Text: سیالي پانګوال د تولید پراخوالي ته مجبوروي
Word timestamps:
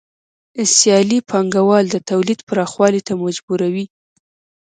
سیالي 0.75 1.19
پانګوال 1.29 1.85
د 1.89 1.95
تولید 2.09 2.39
پراخوالي 2.49 3.01
ته 3.07 3.13
مجبوروي 3.23 3.85